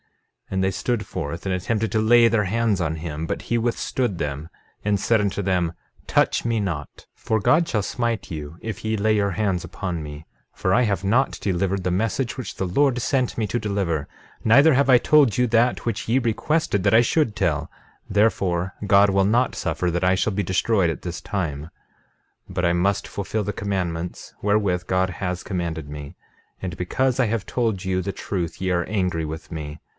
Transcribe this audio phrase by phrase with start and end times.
[0.49, 3.57] 13:2 And they stood forth and attempted to lay their hands on him; but he
[3.57, 4.49] withstood them,
[4.83, 5.73] and said unto them:
[6.07, 10.03] 13:3 Touch me not, for God shall smite you if ye lay your hands upon
[10.03, 14.09] me, for I have not delivered the message which the Lord sent me to deliver;
[14.43, 17.69] neither have I told you that which ye requested that I should tell;
[18.09, 21.65] therefore, God will not suffer that I shall be destroyed at this time.
[22.49, 26.15] 13:4 But I must fulfil the commandments wherewith God has commanded me;
[26.61, 29.79] and because I have told you the truth ye are angry with me.